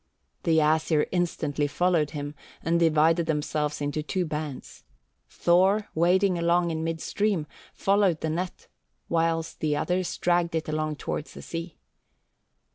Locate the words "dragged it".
10.17-10.67